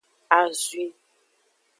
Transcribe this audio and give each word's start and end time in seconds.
Azwi. 0.39 0.83